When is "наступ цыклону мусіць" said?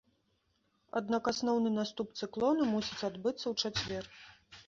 1.75-3.07